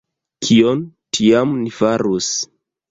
[0.47, 0.81] Kion
[1.19, 2.35] tiam ni farus?